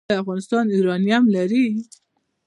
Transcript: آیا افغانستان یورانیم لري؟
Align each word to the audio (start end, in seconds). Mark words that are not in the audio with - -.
آیا 0.09 0.19
افغانستان 0.23 0.65
یورانیم 0.69 1.23
لري؟ 1.35 1.65